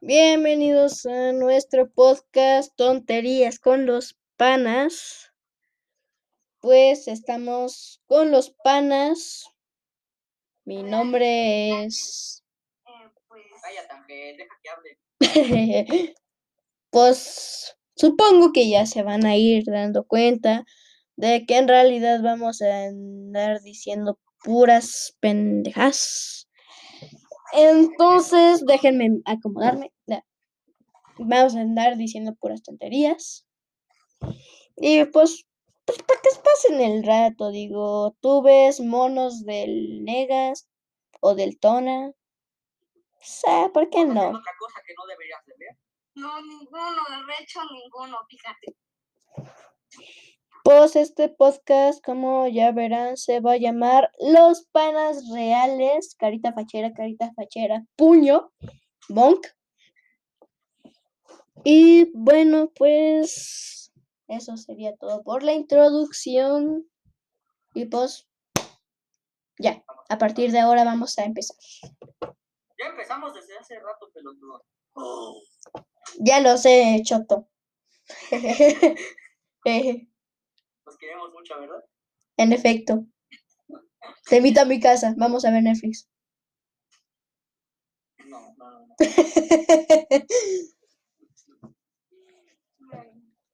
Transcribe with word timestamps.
Bienvenidos 0.00 1.06
a 1.06 1.32
nuestro 1.32 1.90
podcast 1.90 2.72
Tonterías 2.76 3.58
con 3.58 3.84
los 3.84 4.16
Panas. 4.36 5.32
Pues 6.60 7.08
estamos 7.08 8.00
con 8.06 8.30
los 8.30 8.50
Panas. 8.62 9.48
Mi 10.64 10.84
nombre 10.84 11.82
es... 11.82 12.44
Eh, 12.86 13.10
pues, 13.26 13.42
Cállate, 13.60 13.92
Ángel, 13.92 14.36
deja 14.36 14.54
que 14.62 14.70
hable. 14.70 16.14
pues 16.90 17.76
supongo 17.96 18.52
que 18.52 18.70
ya 18.70 18.86
se 18.86 19.02
van 19.02 19.26
a 19.26 19.36
ir 19.36 19.64
dando 19.66 20.06
cuenta 20.06 20.64
de 21.16 21.44
que 21.44 21.56
en 21.56 21.66
realidad 21.66 22.22
vamos 22.22 22.62
a 22.62 22.84
andar 22.84 23.62
diciendo 23.62 24.20
puras 24.44 25.16
pendejas. 25.18 26.47
Entonces, 27.52 28.64
déjenme 28.66 29.20
acomodarme. 29.24 29.92
Vamos 31.18 31.56
a 31.56 31.60
andar 31.60 31.96
diciendo 31.96 32.34
puras 32.36 32.62
tonterías. 32.62 33.46
Y 34.76 35.04
pues, 35.06 35.46
pues 35.84 35.98
para 36.02 36.20
que 36.20 36.28
pasen 36.42 36.80
el 36.80 37.02
rato, 37.02 37.50
digo, 37.50 38.16
tú 38.20 38.42
ves 38.42 38.80
monos 38.80 39.44
del 39.44 40.04
Negas 40.04 40.68
o 41.20 41.34
del 41.34 41.58
Tona. 41.58 42.08
O 42.08 43.20
sea, 43.20 43.68
¿por 43.70 43.90
qué 43.90 44.04
no? 44.04 44.28
otra 44.28 44.52
cosa 44.58 44.80
que 44.86 44.94
no 44.96 45.06
deberías 45.06 45.44
de 45.46 45.54
ver. 45.58 45.76
no, 46.14 46.40
ninguno, 46.42 47.02
de 47.26 47.42
hecho, 47.42 47.60
ninguno, 47.72 48.18
fíjate. 48.28 48.76
Pues 50.68 50.96
este 50.96 51.30
podcast, 51.30 52.04
como 52.04 52.46
ya 52.46 52.72
verán, 52.72 53.16
se 53.16 53.40
va 53.40 53.52
a 53.52 53.56
llamar 53.56 54.12
Los 54.18 54.66
Panas 54.66 55.30
Reales. 55.32 56.14
Carita 56.14 56.52
fachera, 56.52 56.92
carita 56.92 57.32
fachera, 57.32 57.86
puño, 57.96 58.52
bonk. 59.08 59.46
Y 61.64 62.12
bueno, 62.12 62.70
pues 62.76 63.94
eso 64.26 64.58
sería 64.58 64.94
todo 64.96 65.22
por 65.22 65.42
la 65.42 65.54
introducción. 65.54 66.86
Y 67.72 67.86
pues 67.86 68.28
ya, 69.58 69.82
a 70.10 70.18
partir 70.18 70.52
de 70.52 70.58
ahora 70.58 70.84
vamos 70.84 71.18
a 71.18 71.24
empezar. 71.24 71.56
Ya 72.20 72.88
empezamos 72.90 73.32
desde 73.32 73.56
hace 73.56 73.80
rato, 73.80 74.10
pelotudo. 74.12 74.62
Ya 76.18 76.40
lo 76.40 76.58
sé, 76.58 77.00
Choto. 77.06 77.48
Queremos 80.98 81.32
mucho, 81.32 81.60
¿verdad? 81.60 81.84
en 82.38 82.52
efecto. 82.52 83.04
Te 84.28 84.36
invito 84.36 84.60
a 84.60 84.64
mi 84.64 84.80
casa, 84.80 85.14
vamos 85.16 85.44
a 85.44 85.50
ver 85.50 85.62
Netflix. 85.62 86.08
No, 88.26 88.54
no, 88.56 88.70
no. 88.70 88.86
no. 88.86 88.96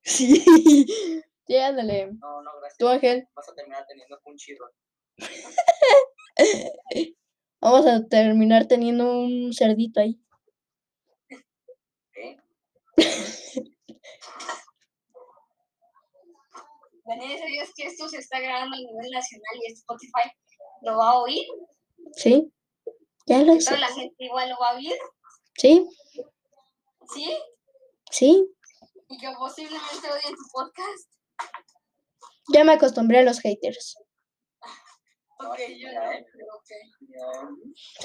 Sí. 0.04 0.44
Sí, 1.46 1.56
ándale. 1.56 2.06
No, 2.06 2.40
no, 2.40 2.50
gracias. 2.58 2.78
Tú, 2.78 2.88
Ángel, 2.88 3.28
Vas 3.34 3.46
a 3.50 3.54
terminar 3.54 3.84
teniendo 3.86 4.18
un 4.24 4.36
chirro. 4.36 4.66
vamos 7.60 7.86
a 7.86 8.06
terminar 8.06 8.66
teniendo 8.66 9.20
un 9.20 9.52
cerdito 9.52 10.00
ahí. 10.00 10.18
¿Eh? 12.16 12.38
Daniel, 17.04 17.38
¿sabías 17.38 17.70
que 17.76 17.86
esto 17.86 18.08
se 18.08 18.18
está 18.18 18.40
grabando 18.40 18.76
a 18.76 18.78
nivel 18.78 19.10
nacional 19.10 19.54
y 19.62 19.72
Spotify 19.72 20.30
lo 20.82 20.98
va 20.98 21.10
a 21.10 21.18
oír? 21.18 21.46
¿Sí? 22.12 22.52
Ya 23.26 23.42
lo 23.42 23.54
sé. 23.60 23.66
toda 23.66 23.80
la 23.80 23.92
gente 23.94 24.14
igual 24.18 24.50
lo 24.50 24.56
va 24.58 24.70
a 24.70 24.76
oír, 24.76 24.94
¿Sí? 25.56 25.86
¿sí? 27.12 27.38
¿Sí? 28.10 28.46
Y 29.08 29.18
que 29.18 29.28
posiblemente 29.38 30.10
odien 30.10 30.34
tu 30.34 30.44
podcast. 30.52 31.10
Ya 32.52 32.64
me 32.64 32.72
acostumbré 32.72 33.20
a 33.20 33.22
los 33.22 33.40
haters. 33.40 33.96
Ok, 35.38 35.56
sí, 35.56 35.80
yo 35.80 35.90
ya, 35.90 36.04
no, 36.04 36.12
¿eh? 36.12 36.26
pero 36.32 36.46
ok. 36.54 36.70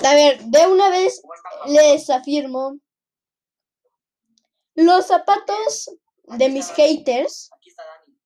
Ya. 0.01 0.09
A 0.09 0.13
ver, 0.13 0.41
de 0.45 0.67
una 0.67 0.89
vez 0.89 1.21
les 1.67 2.09
afirmo. 2.09 2.79
Los 4.75 5.07
zapatos 5.07 5.89
de 6.38 6.49
mis 6.49 6.69
haters. 6.71 7.49
Aquí 7.57 7.69
está 7.69 7.83
Dani. 7.85 8.17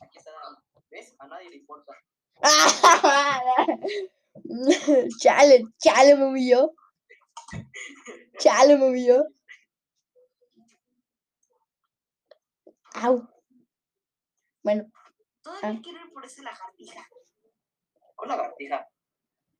Aquí 0.00 0.18
está 0.18 0.30
Dani. 0.30 0.56
¿Ves? 0.92 1.14
A 1.18 1.26
nadie 1.26 1.50
le 1.50 1.56
importa. 1.56 1.92
chale, 5.18 5.64
chale, 5.78 6.16
me 6.16 6.26
humilló. 6.26 6.72
Chale, 8.38 8.76
me 8.76 8.86
humilló. 8.88 9.24
Au. 12.94 13.26
Bueno, 14.62 14.84
Todavía 15.42 15.70
Ah. 15.70 15.80
quiero 15.82 16.04
ir 16.06 16.12
por 16.12 16.24
esa 16.24 16.42
lagartija. 16.42 17.08
Hola, 18.16 18.36
lagartija. 18.36 18.86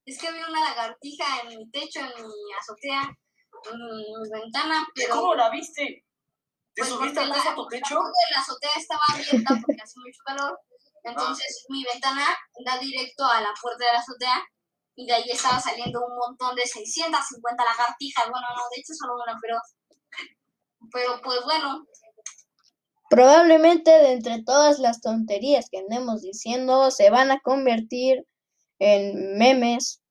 Es 0.05 0.19
que 0.21 0.29
había 0.29 0.47
una 0.49 0.61
lagartija 0.61 1.25
en 1.43 1.49
mi 1.59 1.71
techo, 1.71 2.01
en 2.01 2.27
mi 2.27 2.53
azotea, 2.61 3.03
en 3.73 3.79
mi 3.79 4.31
ventana, 4.31 4.87
¿Y 4.95 5.01
pero... 5.01 5.15
cómo 5.15 5.35
la 5.35 5.51
viste? 5.51 6.05
¿Te 6.75 6.83
Pues 6.83 6.89
subiste 6.91 7.21
atrás 7.21 7.45
la- 7.45 7.53
a 7.53 7.55
tu 7.55 7.67
techo? 7.69 7.95
La 7.97 8.37
la 8.37 8.41
azotea 8.43 8.71
estaba 8.77 9.01
abierta 9.13 9.55
porque 9.65 9.83
hace 9.83 9.99
mucho 10.01 10.19
calor. 10.25 10.61
Entonces 11.05 11.67
mi 11.69 11.85
ventana 11.85 12.27
da 12.65 12.79
directo 12.79 13.25
a 13.25 13.41
la 13.41 13.53
puerta 13.61 13.85
de 13.85 13.93
la 13.93 13.99
azotea 13.99 14.43
y 14.95 15.07
de 15.07 15.13
ahí 15.15 15.31
estaba 15.31 15.59
saliendo 15.59 16.01
un 16.07 16.17
montón 16.17 16.55
de 16.55 16.67
650 16.67 17.65
lagartijas. 17.65 18.31
Bueno, 18.31 18.47
no, 18.55 18.63
de 18.75 18.81
hecho 18.81 18.93
solo 18.95 19.15
una, 19.15 19.39
pero, 19.41 19.57
pero 20.93 21.21
pues 21.23 21.41
bueno, 21.45 21.85
probablemente 23.13 23.91
de 23.91 24.13
entre 24.13 24.43
todas 24.43 24.79
las 24.79 25.03
tonterías 25.03 25.69
que 25.71 25.79
andemos 25.79 26.23
diciendo 26.23 26.91
se 26.91 27.11
van 27.11 27.31
a 27.31 27.41
convertir 27.41 28.27
en 28.79 29.37
memes, 29.37 30.03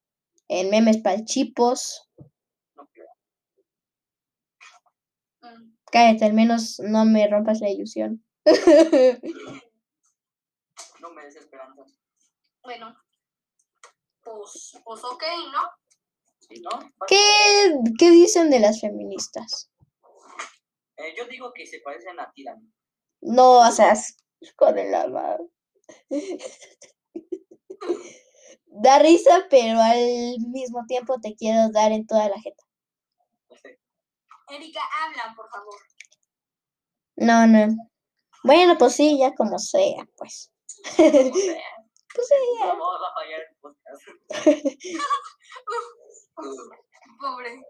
en 0.47 0.69
memes 0.69 0.99
palchipos. 0.99 2.07
Mm, 5.41 5.73
Cállate, 5.91 6.25
al 6.25 6.33
menos 6.33 6.79
no 6.79 7.05
me 7.05 7.27
rompas 7.27 7.59
la 7.59 7.69
ilusión. 7.69 8.23
No 11.31 11.35
me 11.35 11.39
des 11.39 11.43
esperanza. 11.43 11.83
bueno, 12.63 12.95
pues, 14.21 14.77
pues 14.83 15.03
ok, 15.03 15.23
¿no? 15.51 15.59
¿Sí, 16.39 16.61
no? 16.61 16.91
¿Qué, 17.07 17.73
qué 17.97 18.11
dicen 18.11 18.49
de 18.49 18.59
las 18.59 18.81
feministas? 18.81 19.71
Eh, 20.97 21.13
yo 21.17 21.25
digo 21.27 21.53
que 21.53 21.65
se 21.65 21.79
parecen 21.79 22.19
a 22.19 22.31
ti, 22.31 22.43
Dani. 22.43 22.69
No, 23.21 23.59
o 23.59 23.71
sea, 23.71 23.93
de 23.93 24.89
la 24.89 25.07
madre. 25.07 25.49
Da 28.65 28.99
risa, 28.99 29.47
pero 29.49 29.79
al 29.79 30.39
mismo 30.49 30.85
tiempo 30.87 31.19
te 31.19 31.35
quiero 31.35 31.69
dar 31.71 31.91
en 31.91 32.07
toda 32.07 32.29
la 32.29 32.39
jeta. 32.41 32.63
Sé. 33.61 33.79
Erika, 34.49 34.81
habla, 35.03 35.33
por 35.35 35.49
favor. 35.49 35.75
No, 37.15 37.47
no. 37.47 37.67
Bueno, 38.43 38.77
pues 38.77 38.95
sí, 38.95 39.19
ya 39.19 39.33
como 39.35 39.59
sea, 39.59 40.07
pues. 40.17 40.50
Pues 42.13 42.27
sí, 42.27 42.35
ya. 42.59 42.65
Vamos 42.65 42.99
a 43.07 43.13
fallar 43.13 43.39
el 43.39 43.55
podcast. 43.61 44.03
Pobre. 47.21 47.61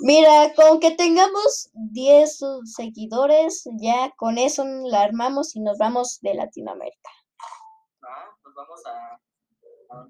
Mira, 0.00 0.52
con 0.54 0.78
que 0.80 0.90
tengamos 0.90 1.70
10 1.72 2.36
sus 2.38 2.72
seguidores, 2.74 3.64
ya 3.80 4.10
con 4.16 4.36
eso 4.36 4.64
la 4.66 5.00
armamos 5.02 5.56
y 5.56 5.60
nos 5.60 5.78
vamos 5.78 6.18
de 6.20 6.34
Latinoamérica 6.34 7.08
Ah, 8.02 8.28
pues 8.42 8.54
vamos 8.54 8.84
a. 8.86 9.18
a- 9.94 10.08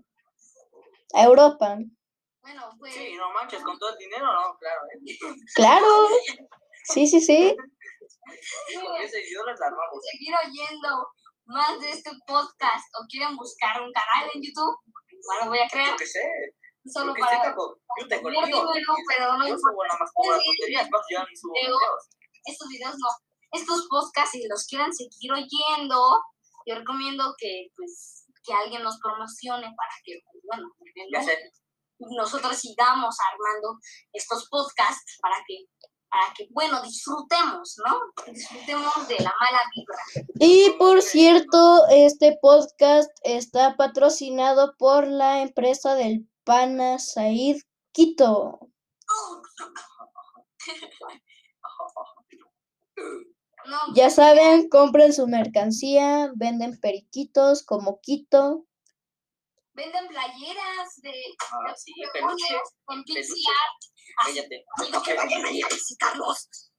a 1.14 1.22
Europa. 1.24 1.78
Bueno, 2.40 2.62
pues... 2.78 2.94
Sí, 2.94 3.14
no 3.16 3.30
manches, 3.32 3.62
con 3.62 3.78
todo 3.78 3.90
el 3.90 3.98
dinero, 3.98 4.26
no, 4.26 4.56
claro. 4.58 4.80
¿eh? 4.92 4.98
Claro. 5.54 5.86
Sí, 6.84 7.06
sí, 7.06 7.20
sí. 7.20 7.54
Con 8.74 8.98
10 8.98 9.10
seguidores 9.10 9.60
la 9.60 9.66
armamos. 9.66 10.00
seguir 10.10 10.34
oyendo 10.46 11.08
más 11.46 11.80
de 11.80 11.90
este 11.90 12.10
podcast 12.26 12.84
o 13.00 13.06
quieren 13.08 13.36
buscar 13.36 13.80
un 13.82 13.92
canal 13.92 14.30
en 14.34 14.42
YouTube, 14.42 14.76
lo 15.42 15.48
voy 15.48 15.58
a 15.58 15.68
crear 15.68 15.90
Yo 15.90 15.96
qué 15.96 16.06
sé. 16.06 16.20
solo 16.86 17.14
que 17.14 17.22
sé, 17.22 17.26
para 17.28 17.42
capo. 17.42 17.78
Yo 18.00 18.08
tengo 18.08 18.28
el 18.28 18.34
mío. 18.34 18.66
pero 19.08 19.32
no 19.38 19.46
Yo 19.46 19.54
importa. 19.54 19.70
subo 19.72 19.84
nada 19.86 19.98
más 20.00 20.10
como 20.14 20.32
las 20.32 20.44
tonterías, 20.44 20.90
más 20.90 21.02
yo 21.10 21.18
ni 21.28 21.36
subo 21.36 21.52
Pero- 21.60 21.76
videos. 21.78 22.02
Estos 22.46 22.68
videos 22.68 22.94
no, 22.98 23.08
estos 23.52 23.86
podcasts, 23.88 24.30
si 24.32 24.46
los 24.48 24.66
quieran 24.66 24.92
seguir 24.94 25.32
oyendo, 25.32 25.98
yo 26.66 26.74
recomiendo 26.76 27.34
que 27.38 27.68
pues 27.76 28.24
que 28.44 28.54
alguien 28.54 28.82
nos 28.84 28.98
promocione 29.00 29.66
para 29.76 29.94
que, 30.04 30.20
pues, 30.30 30.42
bueno, 30.46 30.68
Ya 31.10 31.18
no- 31.20 31.26
sé. 31.26 31.52
nosotros 31.98 32.56
sigamos 32.56 33.16
armando 33.32 33.78
estos 34.12 34.48
podcasts 34.48 35.18
para 35.20 35.36
que, 35.46 35.64
para 36.16 36.32
que, 36.34 36.48
bueno, 36.50 36.80
disfrutemos, 36.82 37.76
¿no? 37.86 38.32
Disfrutemos 38.32 39.08
de 39.08 39.16
la 39.16 39.34
mala 39.38 39.60
vibra. 39.74 39.98
Y 40.40 40.70
por 40.78 41.02
cierto, 41.02 41.86
este 41.90 42.38
podcast 42.40 43.10
está 43.22 43.76
patrocinado 43.76 44.74
por 44.78 45.06
la 45.06 45.42
empresa 45.42 45.94
del 45.94 46.26
Pana 46.44 46.98
Said 46.98 47.56
Quito. 47.92 48.60
Ya 53.94 54.08
saben, 54.10 54.68
compren 54.70 55.12
su 55.12 55.26
mercancía, 55.26 56.30
venden 56.34 56.78
periquitos 56.80 57.62
como 57.64 58.00
Quito. 58.00 58.64
venden 59.74 60.06
playeras 60.08 60.96
de, 61.02 61.12
Ah, 61.52 61.68
de 61.68 61.76
sí, 61.76 61.92
peluches 62.12 62.76
en 62.88 63.04
Pixie. 63.04 63.44
Art. 63.50 63.95
Cállate. 64.14 64.64
digo 64.84 65.02
que 65.02 65.14
vayan 65.14 65.44
a 65.44 65.50
ir 65.50 65.64
a 65.64 65.68
visitarlos. 65.68 66.70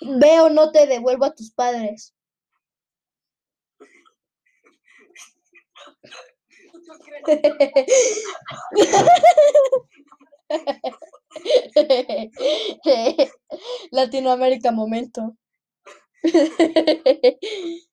Ve 0.00 0.40
o 0.40 0.50
no 0.50 0.72
te 0.72 0.86
devuelvo 0.86 1.24
a 1.24 1.34
tus 1.34 1.50
padres. 1.52 2.14
Latinoamérica 13.90 14.70
momento. 14.72 15.36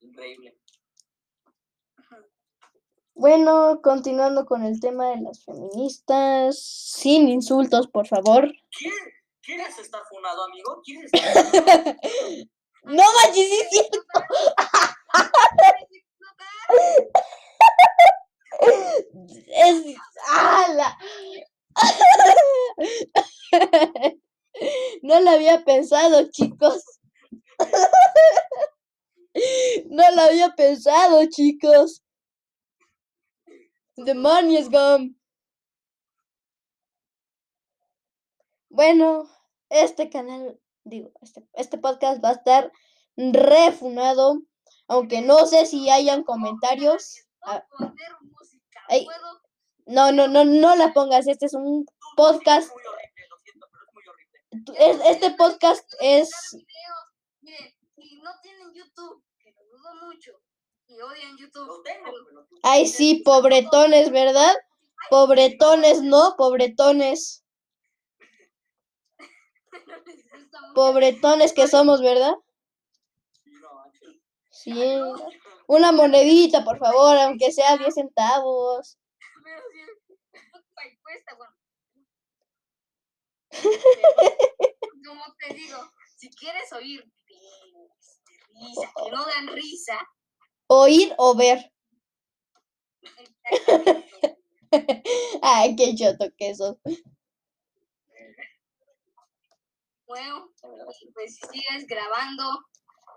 Increíble. 0.00 0.61
Bueno, 3.22 3.80
continuando 3.84 4.46
con 4.46 4.64
el 4.64 4.80
tema 4.80 5.10
de 5.10 5.20
las 5.20 5.44
feministas, 5.44 6.58
sin 6.60 7.28
insultos, 7.28 7.86
por 7.86 8.08
favor. 8.08 8.52
¿Quieres, 8.76 8.98
¿Quieres 9.40 9.78
estar 9.78 10.02
funado, 10.10 10.42
amigo? 10.42 10.82
¿Quieres 10.84 11.08
estar 11.12 11.96
No 12.82 13.04
manches, 13.22 13.48
sí 13.48 13.60
es 13.60 13.68
cierto. 13.70 14.00
Es. 19.54 19.96
¡Hala! 20.28 20.98
No 25.02 25.20
lo 25.20 25.30
había 25.30 25.64
pensado, 25.64 26.28
chicos. 26.28 26.82
No 29.86 30.10
lo 30.10 30.22
había 30.22 30.56
pensado, 30.56 31.24
chicos. 31.26 32.02
Demonios, 33.96 34.70
Gum. 34.70 35.14
Bueno, 38.70 39.28
este 39.68 40.08
canal, 40.08 40.58
digo, 40.84 41.12
este, 41.20 41.46
este 41.52 41.76
podcast 41.76 42.24
va 42.24 42.30
a 42.30 42.32
estar 42.32 42.72
refunado, 43.16 44.38
aunque 44.88 45.20
no 45.20 45.46
sé 45.46 45.66
si 45.66 45.90
hayan 45.90 46.24
comentarios. 46.24 47.26
Ah. 47.42 47.62
No, 49.84 50.10
no, 50.12 50.26
no, 50.26 50.44
no 50.44 50.76
la 50.76 50.92
pongas. 50.94 51.26
Este 51.26 51.46
es 51.46 51.54
un 51.54 51.84
podcast. 52.16 52.70
Este 54.78 55.30
podcast 55.32 55.84
es. 56.00 56.30
Miren, 57.40 57.74
si 57.94 58.16
no 58.22 58.30
tienen 58.42 58.72
YouTube, 58.72 59.22
que 59.38 59.52
lo 59.52 59.64
dudo 59.66 60.06
mucho, 60.06 60.32
y 60.88 61.00
odian 61.00 61.36
YouTube, 61.36 61.66
Lo 61.66 61.82
tengo, 61.82 62.10
Ay, 62.62 62.86
sí, 62.86 63.22
pobretones, 63.24 64.10
¿verdad? 64.10 64.54
Pobretones, 65.10 66.02
¿no? 66.02 66.34
Pobretones. 66.36 67.44
Pobretones 70.74 71.52
que 71.52 71.68
somos, 71.68 72.00
¿verdad? 72.02 72.34
Sí. 74.50 74.72
Una 75.66 75.92
monedita, 75.92 76.64
por 76.64 76.78
favor, 76.78 77.16
aunque 77.18 77.50
sea 77.52 77.76
10 77.76 77.94
centavos. 77.94 78.98
Como 85.06 85.24
te 85.38 85.54
digo, 85.54 85.78
si 86.16 86.30
quieres 86.30 86.72
oír 86.72 87.04
videos 87.26 88.20
de 88.24 88.32
risa, 88.60 88.92
que 88.96 89.10
no 89.10 89.24
dan 89.26 89.48
risa, 89.48 89.98
Oír 90.74 91.12
o 91.18 91.34
ver. 91.34 91.70
Ay, 95.42 95.76
qué 95.76 95.94
choto 95.94 96.24
que 96.38 96.54
sos. 96.54 96.76
bueno, 100.06 100.50
pues 101.12 101.36
si 101.36 101.46
sigues 101.48 101.86
grabando, 101.86 102.44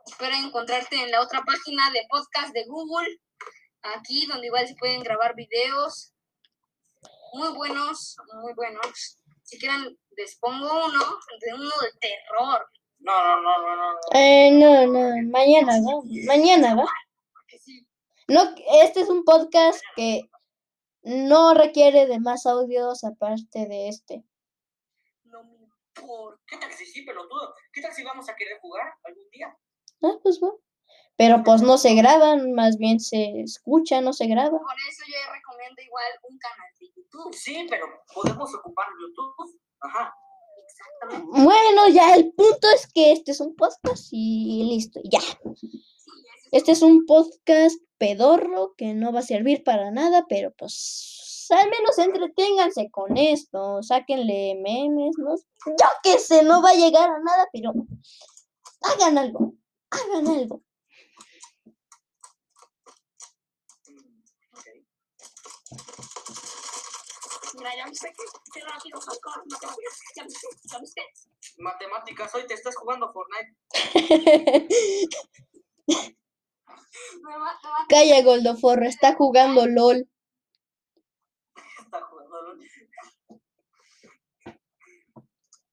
espero 0.06 0.36
encontrarte 0.36 0.98
en 1.02 1.12
la 1.12 1.22
otra 1.22 1.44
página 1.44 1.92
de 1.92 2.06
podcast 2.10 2.54
de 2.54 2.66
Google, 2.66 3.22
aquí 3.84 4.26
donde 4.26 4.48
igual 4.48 4.68
se 4.68 4.76
pueden 4.76 5.02
grabar 5.02 5.34
videos 5.36 6.14
muy 7.32 7.56
buenos, 7.56 8.18
muy 8.42 8.54
buenos. 8.54 9.18
Si 9.44 9.58
quieren, 9.58 9.98
les 10.18 10.38
pongo 10.40 10.86
uno, 10.88 11.20
de 11.40 11.54
uno 11.54 11.72
de 11.82 11.92
terror. 12.02 12.68
No, 13.00 13.24
no, 13.24 13.42
no, 13.42 13.58
no, 13.62 13.76
no. 13.78 13.94
no. 13.94 14.00
Eh, 14.14 14.52
no, 14.52 14.88
no, 14.88 15.30
mañana, 15.30 15.74
¿va? 15.80 16.02
Mañana, 16.26 16.76
¿va? 16.76 16.86
No, 18.28 18.42
este 18.82 19.02
es 19.02 19.10
un 19.10 19.24
podcast 19.24 19.80
que 19.96 20.30
no 21.04 21.54
requiere 21.54 22.08
de 22.08 22.20
más 22.20 22.48
audios 22.48 23.04
aparte 23.04 23.68
de 23.68 23.88
este. 23.88 24.24
no 25.26 25.44
me 25.44 25.54
importa. 25.54 26.42
¿Qué 26.48 26.58
tal 26.58 26.74
si 26.74 26.88
sí, 26.88 27.04
pelotudo? 27.04 27.54
¿Qué 27.72 27.82
tal 27.82 27.94
si 27.94 28.04
vamos 28.04 28.28
a 28.28 28.36
querer 28.36 28.60
jugar 28.62 28.96
algún 29.04 29.30
día? 29.30 29.56
Ah, 30.02 30.18
pues 30.24 30.40
va. 30.42 30.50
Pero 31.18 31.44
pues 31.44 31.62
no 31.62 31.78
se 31.78 31.94
graban, 31.94 32.54
más 32.54 32.78
bien 32.78 33.00
se 33.00 33.42
escucha, 33.42 34.02
no 34.02 34.12
se 34.12 34.26
graba. 34.26 34.58
Por 34.58 34.80
eso 34.90 35.04
yo 35.08 35.34
recomiendo 35.34 35.82
igual 35.84 36.12
un 36.28 36.38
canal 36.40 36.68
de 36.80 36.88
YouTube. 36.96 37.34
Sí, 37.34 37.68
pero 37.70 37.86
podemos 38.12 38.54
ocupar 38.56 38.88
YouTube. 39.00 39.60
Ajá. 39.82 40.16
Exactamente. 40.66 41.44
Bueno, 41.44 41.88
ya 41.90 42.16
el 42.16 42.34
punto 42.34 42.68
es 42.74 42.92
que 42.92 43.12
este 43.12 43.32
es 43.32 43.40
un 43.40 43.56
podcast 43.56 44.08
y 44.12 44.64
listo, 44.64 45.00
ya. 45.04 45.22
Este 46.52 46.72
es 46.74 46.82
un 46.82 47.06
podcast 47.06 47.76
pedorro 47.98 48.76
que 48.78 48.94
no 48.94 49.12
va 49.12 49.20
a 49.20 49.24
servir 49.24 49.64
para 49.64 49.92
nada, 49.92 50.26
pero 50.30 50.52
pues 50.58 51.48
al 51.50 51.70
menos 51.70 51.98
entreténganse 51.98 52.90
con 52.92 53.18
esto, 53.18 53.82
sáquenle 53.82 54.56
memes, 54.62 55.16
¿no? 55.18 55.36
Yo 55.36 55.88
qué 56.04 56.20
sé, 56.20 56.44
no 56.44 56.62
va 56.62 56.70
a 56.70 56.76
llegar 56.76 57.10
a 57.10 57.20
nada, 57.20 57.48
pero 57.52 57.74
hagan 58.82 59.18
algo, 59.18 59.54
hagan 59.90 60.28
algo. 60.28 60.62
Que. 70.94 71.02
Matemáticas, 71.58 72.36
hoy 72.36 72.46
te 72.48 72.54
estás 72.54 72.76
jugando 72.76 73.12
Fortnite. 73.12 73.56
Calla, 77.90 78.24
Goldoforro, 78.24 78.86
está 78.86 79.16
jugando 79.16 79.68
LOL. 79.68 80.10
Está 81.80 82.02
jugando. 82.02 82.42
LOL. 82.42 82.60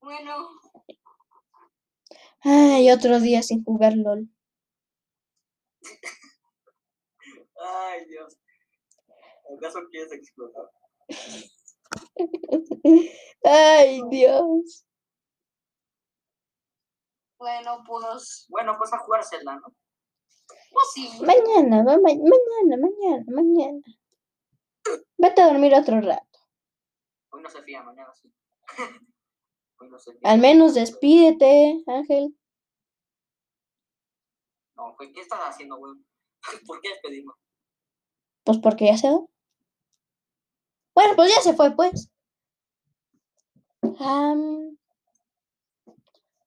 Bueno, 0.00 0.48
Ay, 2.44 2.90
otro 2.90 3.20
día 3.20 3.42
sin 3.42 3.62
jugar 3.62 3.94
LOL. 3.96 4.28
Ay, 7.56 8.04
Dios. 8.06 8.36
¿Acaso 9.56 9.78
quieres 9.90 10.12
explotar? 10.12 10.68
Ay, 13.44 14.02
Dios. 14.10 14.84
bueno, 17.38 17.84
pues, 17.86 18.46
Bueno, 18.48 18.74
pues 18.76 18.92
a 18.92 18.98
jugar 18.98 19.24
Zelda, 19.24 19.56
¿no? 19.56 19.74
Pues 20.72 20.86
sí. 20.94 21.08
Mañana, 21.24 21.84
va, 21.84 21.96
ma- 21.96 22.00
mañana, 22.02 22.76
mañana, 22.76 23.24
mañana. 23.28 23.82
Vete 25.18 25.42
a 25.42 25.46
dormir 25.48 25.74
otro 25.74 26.00
rato. 26.00 26.38
Hoy 27.30 27.42
no 27.42 27.48
se 27.50 27.62
fía, 27.62 27.82
mañana 27.82 28.12
sí. 28.14 28.32
Hoy 29.78 29.88
no 29.90 29.98
se 29.98 30.12
fía. 30.12 30.20
Al 30.30 30.38
menos 30.40 30.74
despídete, 30.74 31.82
Ángel. 31.86 32.36
No, 34.76 34.94
pues, 34.96 35.10
¿qué 35.14 35.20
estás 35.20 35.40
haciendo, 35.42 35.76
güey? 35.76 35.94
¿Por 36.66 36.80
qué 36.80 36.88
despedimos? 36.90 37.36
Pues 38.44 38.58
porque 38.58 38.86
ya 38.86 38.96
se 38.96 39.10
va. 39.10 39.20
Bueno, 40.94 41.14
pues 41.16 41.34
ya 41.34 41.40
se 41.40 41.54
fue, 41.54 41.74
pues. 41.74 42.10
No, 43.82 44.74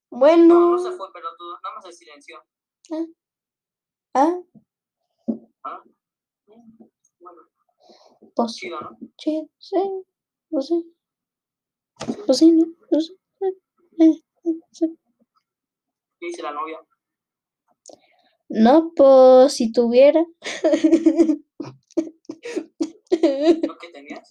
bueno. 0.09 0.71
no 0.71 0.79
se 0.79 0.91
fue, 0.91 1.07
pero 1.13 1.29
tú 1.37 1.43
nada 1.63 1.75
más 1.75 1.85
se 1.85 1.93
silenció. 1.93 2.43
Ah, 2.91 3.03
¿Ah? 4.15 4.33
Pues 8.33 8.53
sí, 8.55 8.69
¿no? 8.69 8.97
sí, 9.57 9.81
pues 10.49 10.67
sí. 10.67 10.95
Pues 12.25 12.37
sí, 12.37 12.51
¿no? 12.51 12.65
Pues, 12.89 13.13
No, 18.47 18.91
pues, 18.95 19.53
si 19.53 19.71
tuviera. 19.73 20.25
¿Lo? 23.67 24.21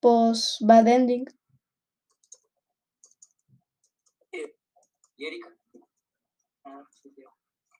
Pues 0.00 0.56
bad 0.60 0.88
ending. 0.88 1.26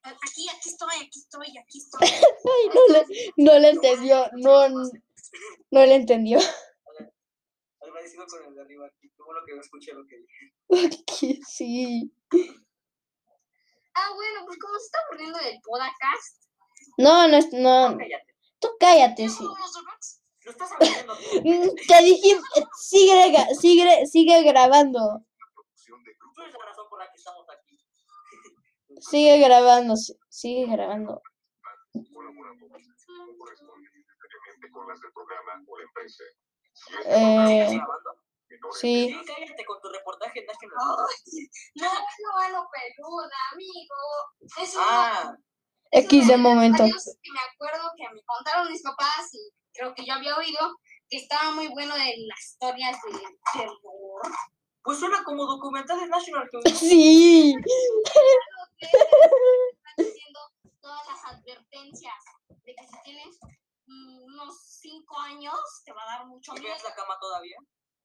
Aquí, 0.06 0.48
aquí 0.48 0.68
estoy, 0.68 0.96
aquí 1.04 1.18
estoy, 1.18 1.58
aquí 1.58 1.78
estoy. 1.78 2.00
Ay, 2.44 2.68
no 2.74 2.80
le, 2.92 3.06
no 3.36 3.58
le 3.58 3.68
entendió, 3.70 4.30
no, 4.34 4.68
no 4.68 5.84
le 5.86 5.94
entendió. 5.94 6.38
Agradecido 7.80 8.24
con 8.26 8.44
el 8.46 8.54
de 8.54 8.60
arriba 8.62 8.86
aquí. 8.86 9.10
Como 9.16 9.32
lo 9.32 9.44
que 9.44 9.54
no 9.54 9.60
escuché 9.60 9.92
lo 9.92 10.06
que 10.06 10.16
dije. 10.18 10.52
Que 11.06 11.38
Sí. 11.46 12.12
Ah, 13.94 14.10
bueno, 14.14 14.44
pues 14.46 14.58
como 14.58 14.78
se 14.78 14.84
está 14.84 14.98
aburriendo 15.08 15.38
del 15.38 15.60
podcast. 15.62 16.44
No, 16.98 17.26
no, 17.28 17.36
es- 17.36 17.52
no. 17.52 17.96
Cállate. 17.98 18.34
Tú 18.58 18.68
cállate, 18.78 19.22
¿ya 19.22 19.28
sí. 19.30 19.42
Lo 19.42 20.50
estás 20.52 20.70
aburriendo. 20.72 21.14
tú. 21.16 21.22
Mm, 21.44 21.74
Te 21.88 22.02
dije, 22.04 22.40
sigue, 22.78 23.46
sigue, 23.60 24.06
sigue 24.06 24.42
grabando. 24.42 25.24
Tú 25.86 26.42
eres 26.42 26.52
la 26.54 26.64
razón 26.66 26.86
por 26.88 26.98
la 27.00 27.10
que 27.10 27.16
estamos 27.16 27.46
aquí. 27.50 27.75
Sigue 29.00 29.38
grabando, 29.38 29.96
sí, 29.96 30.14
sigue 30.28 30.66
grabando. 30.72 31.22
¿Sigues 31.92 32.10
Eh, 37.06 37.80
sí. 38.80 39.16
Cállate 39.26 39.64
con 39.64 39.80
tu 39.80 39.88
reportaje 39.88 40.44
no, 41.74 41.84
no, 41.84 42.36
mano 42.36 42.68
peluda, 42.72 43.36
amigo. 43.52 44.62
Es 44.62 44.74
Ah, 44.78 45.34
X 45.90 46.28
de 46.28 46.36
momento. 46.36 46.84
que 46.84 47.30
me 47.32 47.40
acuerdo 47.52 47.90
que 47.96 48.14
me 48.14 48.22
contaron 48.24 48.70
mis 48.70 48.82
papás 48.82 49.28
y 49.32 49.50
creo 49.72 49.94
que 49.94 50.04
yo 50.04 50.14
había 50.14 50.36
oído 50.36 50.76
que 51.08 51.18
estaba 51.18 51.52
muy 51.52 51.68
bueno 51.68 51.94
de 51.94 52.14
las 52.28 52.40
historias 52.52 52.96
de 53.02 53.12
terror. 53.52 54.22
pues 54.82 54.98
suena 54.98 55.22
como 55.24 55.46
documental 55.46 55.98
de 56.00 56.08
National 56.08 56.48
Geographic. 56.50 56.76
Sí. 56.78 57.54
Claro 57.62 58.68
que 58.78 58.86
están 58.86 59.96
diciendo 59.96 60.40
todas 60.80 61.06
las 61.08 61.24
advertencias 61.34 62.14
de 62.64 62.74
que 62.74 62.86
si 62.86 63.02
tienes 63.04 63.38
mm, 63.86 64.22
unos 64.24 64.54
5 64.80 65.18
años 65.20 65.58
te 65.84 65.92
va 66.48 66.54
a 66.54 66.56
dar 66.56 66.56
mucho 66.56 66.56
¿Y 66.56 66.60
miedo. 66.60 66.74
ves 66.74 66.84
la 66.84 66.94
cama 66.94 67.18
todavía? 67.20 67.56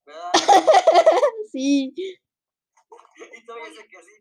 ¿Verdad? 0.06 0.32
Sí. 1.52 1.94
Y 1.96 3.46
todavía 3.46 3.74
sé 3.74 3.88
que 3.88 4.04
sí. 4.04 4.12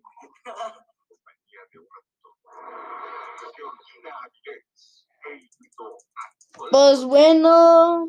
Pues 6.70 7.04
bueno, 7.04 8.08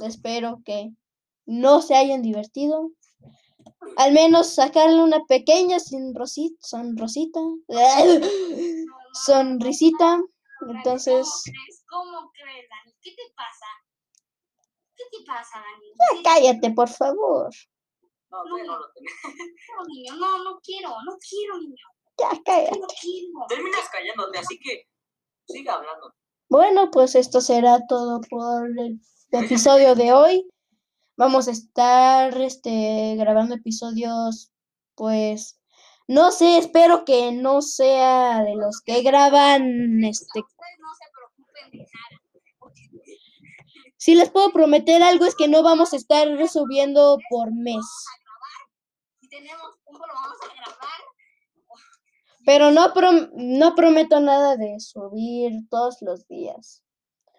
espero 0.00 0.62
que 0.64 0.92
no 1.46 1.82
se 1.82 1.96
hayan 1.96 2.22
divertido. 2.22 2.90
Al 3.96 4.12
menos 4.12 4.54
sacarle 4.54 5.02
una 5.02 5.24
pequeña 5.26 5.78
sonrosita, 5.80 6.56
sonrosita, 6.60 7.40
sonrisita. 9.24 10.20
Entonces, 10.68 11.26
¿Cómo 11.26 11.42
crees? 11.44 11.84
¿Cómo 11.88 12.32
crees, 12.32 12.68
Dani? 12.68 12.94
¿Qué 13.02 13.10
te 13.12 13.32
pasa? 13.34 13.66
¿Qué 15.10 15.18
te 15.18 15.24
pasa, 15.24 15.58
Dani? 15.60 16.22
ya 16.22 16.30
cállate, 16.30 16.70
por 16.72 16.88
favor. 16.88 17.50
No, 18.30 18.42
todavía 18.44 18.64
no 18.64 18.78
lo 18.78 18.92
tenés. 18.92 19.12
No, 19.76 19.84
niño, 19.86 20.14
no, 20.16 20.44
no 20.44 20.60
quiero, 20.62 20.90
no 21.04 21.16
quiero, 21.28 21.58
niño, 21.58 21.86
Ya 22.18 22.28
cállate. 22.44 22.78
no 22.78 22.86
quiero. 23.00 23.46
Terminas 23.48 23.88
callándote, 23.90 24.38
así 24.38 24.58
que 24.60 24.84
siga 25.46 25.74
hablando. 25.74 26.14
Bueno, 26.48 26.90
pues 26.90 27.14
esto 27.14 27.40
será 27.40 27.86
todo 27.88 28.20
por 28.28 28.66
el 28.78 29.00
episodio 29.32 29.94
de 29.94 30.12
hoy. 30.12 30.48
Vamos 31.16 31.48
a 31.48 31.52
estar 31.52 32.36
este, 32.40 33.14
grabando 33.16 33.54
episodios, 33.54 34.50
pues, 34.94 35.60
no 36.08 36.30
sé, 36.32 36.58
espero 36.58 37.04
que 37.04 37.30
no 37.32 37.62
sea 37.62 38.42
de 38.42 38.54
los 38.56 38.80
que 38.80 39.02
graban, 39.02 40.02
este, 40.02 40.40
Ustedes 40.40 40.78
no 40.78 40.88
se 40.94 41.10
preocupen 41.12 41.70
de 41.72 41.78
nada. 41.78 42.19
Si 44.00 44.14
les 44.14 44.30
puedo 44.30 44.50
prometer 44.50 45.02
algo 45.02 45.26
es 45.26 45.34
que 45.36 45.46
no 45.46 45.62
vamos 45.62 45.92
a 45.92 45.96
estar 45.96 46.26
subiendo 46.48 47.18
por 47.28 47.52
mes, 47.52 47.84
Si 49.20 49.28
tenemos 49.28 49.76
tiempo, 49.84 50.06
lo 50.06 50.14
vamos 50.14 50.38
a 50.42 50.54
grabar. 50.54 51.00
pero 52.46 52.70
no, 52.70 52.94
prom- 52.94 53.30
no 53.34 53.74
prometo 53.74 54.18
nada 54.20 54.56
de 54.56 54.80
subir 54.80 55.52
todos 55.68 55.98
los 56.00 56.26
días, 56.28 56.82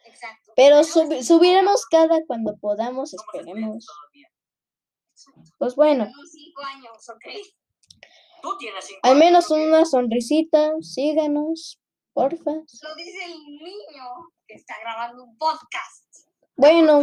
Exacto. 0.06 0.54
pero 0.56 0.84
subiremos 0.84 1.86
cada 1.88 2.20
cuando 2.28 2.56
podamos, 2.58 3.14
esperemos. 3.14 3.86
Pues 5.58 5.76
bueno. 5.76 6.04
unos 6.06 6.32
5 6.32 6.62
años, 6.64 7.10
¿ok? 7.10 7.26
Tú 8.42 8.58
tienes 8.58 8.86
cinco 8.86 9.00
Al 9.04 9.18
menos 9.18 9.50
¿no? 9.52 9.56
una 9.58 9.86
sonrisita, 9.86 10.72
síganos, 10.82 11.80
porfa. 12.14 12.52
Lo 12.54 12.96
dice 12.96 13.26
el 13.26 13.40
niño 13.58 14.04
que 14.48 14.56
está 14.56 14.76
grabando 14.82 15.24
un 15.24 15.38
podcast. 15.38 16.06
Bueno, 16.62 17.02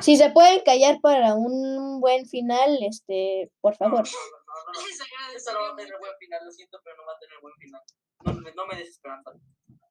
si 0.00 0.16
se 0.16 0.30
pueden 0.30 0.62
callar 0.64 0.98
para 1.02 1.34
un 1.34 2.00
buen 2.00 2.26
final, 2.26 2.78
este, 2.82 3.52
por 3.60 3.76
favor. 3.76 4.02
no, 4.02 5.52
no, 5.52 5.60
va 5.60 5.72
a 5.72 5.76
tener 5.76 5.98
buen 5.98 6.16
final, 6.18 6.42
lo 6.42 6.50
siento, 6.50 6.80
pero 6.82 6.96
no 6.96 7.04
va 7.04 7.12
a 7.12 7.18
tener 7.18 7.36
buen 7.42 7.54
final. 7.56 7.82
No, 8.24 8.66
me-. 8.66 9.40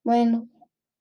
Bueno, 0.03 0.49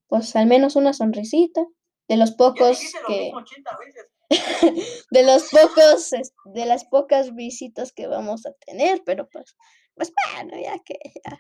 pues 0.09 0.37
al 0.37 0.47
menos 0.47 0.77
una 0.77 0.93
sonrisita. 0.93 1.65
De 2.07 2.19
los 2.19 2.33
pocos 2.33 2.79
que, 3.07 3.33
mismo 3.33 3.39
80 3.39 3.79
veces. 3.79 4.11
de 5.11 5.23
los 5.23 5.49
pocos, 5.49 6.11
de 6.45 6.67
las 6.67 6.85
pocas 6.85 7.35
visitas 7.35 7.95
que 7.95 8.07
vamos 8.07 8.45
a 8.45 8.53
tener, 8.67 9.03
pero 9.07 9.27
pues, 9.31 9.57
pues 9.95 10.13
bueno, 10.35 10.55
ya 10.63 10.79
que 10.85 10.99
ya. 11.25 11.39